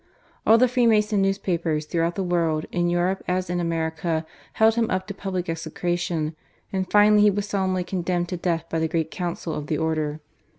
[0.47, 2.65] All the Freemason newspapers throughout the world.
[2.71, 6.35] in Europe as in America, held him up to public execration,
[6.73, 10.19] and finally he was solemnly condemned to death by the Great Council of the Order.